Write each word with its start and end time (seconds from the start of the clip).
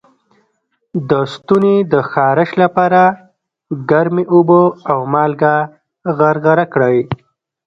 د 1.09 1.11
ستوني 1.33 1.75
د 1.93 1.93
خارش 2.11 2.49
لپاره 2.63 3.01
ګرمې 3.89 4.23
اوبه 4.33 4.63
او 4.91 4.99
مالګه 5.13 5.55
غرغره 6.17 6.65
کړئ 6.73 6.97